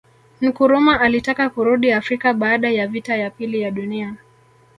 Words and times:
Nkrumah 0.41 1.01
alitaka 1.01 1.49
kurudi 1.49 1.91
Afrika 1.91 2.33
baada 2.33 2.69
ya 2.71 2.87
vita 2.87 3.15
ya 3.17 3.29
pili 3.29 3.61
ya 3.61 3.71
Dunia 3.71 4.15